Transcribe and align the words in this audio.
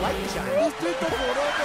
Light 0.00 0.16
Giant. 0.32 1.59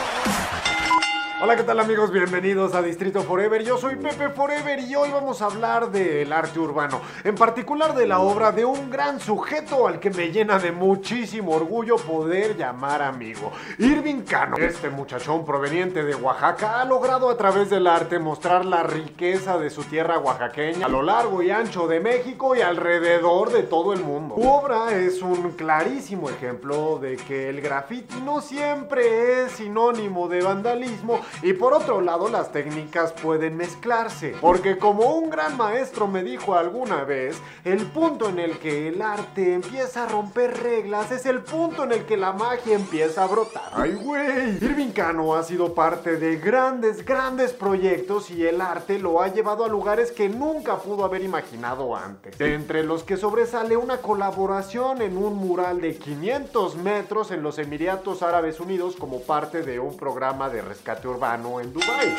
Hola, 1.41 1.57
¿qué 1.57 1.63
tal 1.63 1.81
amigos? 1.81 2.11
Bienvenidos 2.11 2.75
a 2.75 2.81
Distrito 2.81 3.21
Forever. 3.21 3.61
Yo 3.61 3.77
soy 3.77 3.97
Pepe 3.97 4.29
Forever 4.29 4.79
y 4.79 4.95
hoy 4.95 5.09
vamos 5.11 5.41
a 5.41 5.47
hablar 5.47 5.91
del 5.91 6.31
arte 6.31 6.59
urbano, 6.59 7.01
en 7.25 7.35
particular 7.35 7.93
de 7.93 8.07
la 8.07 8.19
obra 8.19 8.53
de 8.53 8.63
un 8.63 8.89
gran 8.89 9.19
sujeto 9.19 9.85
al 9.85 9.99
que 9.99 10.11
me 10.11 10.31
llena 10.31 10.59
de 10.59 10.71
muchísimo 10.71 11.51
orgullo 11.51 11.97
poder 11.97 12.55
llamar 12.55 13.01
amigo, 13.01 13.51
Irving 13.79 14.21
Cano. 14.21 14.55
Este 14.55 14.89
muchachón 14.89 15.43
proveniente 15.43 16.05
de 16.05 16.15
Oaxaca 16.15 16.79
ha 16.79 16.85
logrado 16.85 17.29
a 17.29 17.35
través 17.35 17.69
del 17.69 17.87
arte 17.87 18.17
mostrar 18.17 18.63
la 18.63 18.83
riqueza 18.83 19.57
de 19.57 19.69
su 19.69 19.83
tierra 19.83 20.19
oaxaqueña 20.19 20.85
a 20.85 20.89
lo 20.89 21.01
largo 21.01 21.43
y 21.43 21.51
ancho 21.51 21.85
de 21.85 21.99
México 21.99 22.55
y 22.55 22.61
alrededor 22.61 23.51
de 23.51 23.63
todo 23.63 23.91
el 23.91 23.99
mundo. 23.99 24.35
Su 24.35 24.49
obra 24.49 24.95
es 24.95 25.21
un 25.21 25.51
clarísimo 25.51 26.29
ejemplo 26.29 26.97
de 26.97 27.17
que 27.17 27.49
el 27.49 27.59
graffiti 27.59 28.21
no 28.21 28.39
siempre 28.39 29.43
es 29.43 29.51
sinónimo 29.51 30.29
de 30.29 30.41
vandalismo 30.41 31.24
y 31.41 31.53
por 31.53 31.73
otro 31.73 32.01
lado, 32.01 32.29
las 32.29 32.51
técnicas 32.51 33.13
pueden 33.13 33.57
mezclarse. 33.57 34.35
Porque 34.41 34.77
como 34.77 35.15
un 35.15 35.29
gran 35.29 35.57
maestro 35.57 36.07
me 36.07 36.23
dijo 36.23 36.55
alguna 36.55 37.03
vez, 37.03 37.41
el 37.63 37.85
punto 37.87 38.29
en 38.29 38.39
el 38.39 38.57
que 38.59 38.87
el 38.87 39.01
arte 39.01 39.53
empieza 39.53 40.03
a 40.03 40.07
romper 40.07 40.61
reglas 40.61 41.11
es 41.11 41.25
el 41.25 41.41
punto 41.41 41.83
en 41.83 41.91
el 41.91 42.05
que 42.05 42.17
la 42.17 42.33
magia 42.33 42.75
empieza 42.75 43.23
a 43.23 43.27
brotar. 43.27 43.71
¡Ay, 43.73 43.93
güey! 43.93 44.57
Irving 44.61 44.91
Cano 44.91 45.35
ha 45.35 45.43
sido 45.43 45.73
parte 45.73 46.17
de 46.17 46.37
grandes, 46.37 47.05
grandes 47.05 47.53
proyectos 47.53 48.29
y 48.31 48.45
el 48.45 48.61
arte 48.61 48.99
lo 48.99 49.21
ha 49.21 49.27
llevado 49.27 49.65
a 49.65 49.69
lugares 49.69 50.11
que 50.11 50.29
nunca 50.29 50.77
pudo 50.77 51.05
haber 51.05 51.23
imaginado 51.23 51.95
antes. 51.95 52.39
Entre 52.39 52.83
los 52.83 53.03
que 53.03 53.17
sobresale 53.17 53.77
una 53.77 53.97
colaboración 53.97 55.01
en 55.01 55.17
un 55.17 55.35
mural 55.35 55.81
de 55.81 55.95
500 55.97 56.75
metros 56.77 57.31
en 57.31 57.43
los 57.43 57.59
Emiratos 57.59 58.23
Árabes 58.23 58.59
Unidos 58.59 58.95
como 58.95 59.21
parte 59.21 59.61
de 59.63 59.79
un 59.79 59.97
programa 59.97 60.49
de 60.49 60.61
rescate 60.61 61.07
urbano 61.15 61.61
en 61.61 61.71
Dubai. 61.71 62.13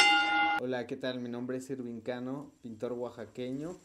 Hola, 0.63 0.87
¿qué 0.87 0.97
tal? 0.97 1.21
Mi 1.21 1.29
nombre 1.29 1.59
es 1.59 1.69
Irving 1.69 2.01
Cano, 2.01 2.53
pintor 2.63 2.93
oaxaqueño. 2.93 3.77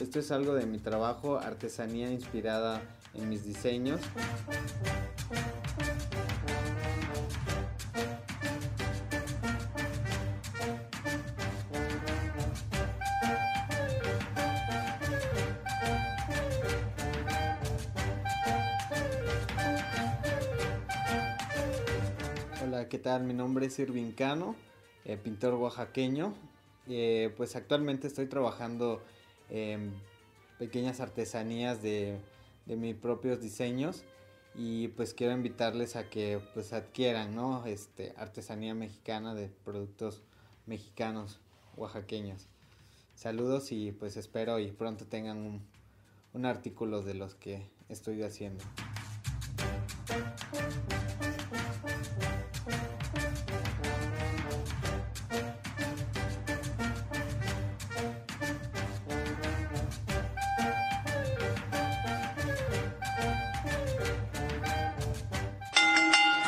Esto 0.00 0.18
es 0.18 0.32
algo 0.32 0.54
de 0.54 0.66
mi 0.66 0.78
trabajo, 0.78 1.38
artesanía 1.38 2.10
inspirada 2.10 2.82
en 3.14 3.28
mis 3.28 3.44
diseños. 3.44 4.00
¿Qué 22.88 22.98
tal? 22.98 23.24
Mi 23.24 23.34
nombre 23.34 23.66
es 23.66 23.78
Irving 23.78 24.12
Cano, 24.12 24.56
eh, 25.04 25.16
pintor 25.16 25.54
oaxaqueño. 25.54 26.34
Eh, 26.88 27.32
pues 27.36 27.54
actualmente 27.54 28.06
estoy 28.06 28.26
trabajando 28.26 29.02
en 29.50 29.92
pequeñas 30.58 31.00
artesanías 31.00 31.82
de, 31.82 32.18
de, 32.66 32.76
mis 32.76 32.96
propios 32.96 33.40
diseños 33.40 34.04
y 34.54 34.88
pues 34.88 35.14
quiero 35.14 35.32
invitarles 35.32 35.96
a 35.96 36.08
que 36.08 36.40
pues 36.54 36.72
adquieran, 36.72 37.34
¿no? 37.36 37.64
Este, 37.66 38.14
artesanía 38.16 38.74
mexicana 38.74 39.34
de 39.34 39.48
productos 39.48 40.22
mexicanos 40.66 41.40
oaxaqueños. 41.76 42.48
Saludos 43.14 43.70
y 43.70 43.92
pues 43.92 44.16
espero 44.16 44.58
y 44.58 44.72
pronto 44.72 45.06
tengan 45.06 45.38
un, 45.38 45.62
un 46.32 46.46
artículo 46.46 47.02
de 47.02 47.14
los 47.14 47.34
que 47.34 47.70
estoy 47.88 48.22
haciendo. 48.22 48.64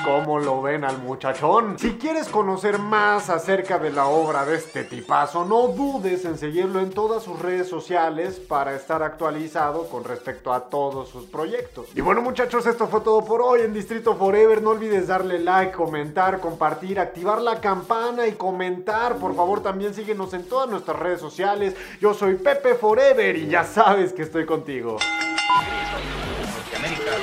¿Cómo 0.04 0.38
lo 0.38 0.60
ven 0.60 0.84
al 0.84 0.98
muchachón? 0.98 1.78
Si 1.78 1.92
quieres 1.92 2.28
conocer 2.28 2.78
más 2.78 3.30
acerca 3.30 3.78
de 3.78 3.90
la 3.90 4.06
obra 4.06 4.44
de 4.44 4.56
este 4.56 4.84
tipazo, 4.84 5.46
no 5.46 5.68
dudes 5.68 6.26
en 6.26 6.36
seguirlo 6.36 6.80
en 6.80 6.90
todas 6.90 7.22
sus 7.22 7.38
redes 7.38 7.68
sociales 7.68 8.38
para 8.38 8.74
estar 8.74 9.02
actualizado 9.02 9.88
con 9.88 10.04
respecto 10.04 10.52
a 10.52 10.68
todos 10.68 11.08
sus 11.08 11.24
proyectos. 11.24 11.86
Y 11.94 12.02
bueno 12.02 12.20
muchachos, 12.20 12.66
esto 12.66 12.86
fue 12.86 13.00
todo 13.00 13.24
por 13.24 13.40
hoy 13.40 13.62
en 13.62 13.72
Distrito 13.72 14.14
Forever. 14.14 14.60
No 14.60 14.70
olvides 14.70 15.06
darle 15.06 15.38
like, 15.38 15.72
comentar, 15.72 16.38
compartir, 16.38 17.00
activar 17.00 17.40
la 17.40 17.62
campana 17.62 18.26
y 18.26 18.32
comentar. 18.32 19.16
Por 19.16 19.34
favor 19.34 19.62
también 19.62 19.94
síguenos 19.94 20.34
en 20.34 20.46
todas 20.46 20.68
nuestras 20.68 20.98
redes 20.98 21.20
sociales. 21.20 21.74
Yo 21.98 22.12
soy 22.12 22.34
Pepe 22.34 22.74
Forever 22.74 23.36
y 23.36 23.48
ya 23.48 23.64
sabes 23.64 24.12
que 24.12 24.20
estoy 24.22 24.44
contigo. 24.44 24.98
Norteamérica. 25.64 27.14